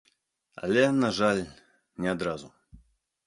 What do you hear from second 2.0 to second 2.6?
не адразу.